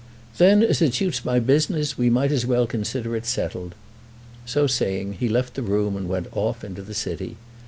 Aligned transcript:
"Then, 0.39 0.63
as 0.63 0.81
it 0.81 0.95
suits 0.95 1.23
my 1.23 1.37
business, 1.39 1.95
we 1.95 2.09
might 2.09 2.31
as 2.31 2.43
well 2.43 2.65
consider 2.65 3.15
it 3.15 3.27
settled." 3.27 3.75
So 4.47 4.65
saying, 4.65 5.13
he 5.19 5.29
left 5.29 5.53
the 5.53 5.61
room 5.61 5.95
and 5.95 6.09
went 6.09 6.35
off 6.35 6.61
to 6.61 6.69
the 6.81 6.95
city. 6.95 7.37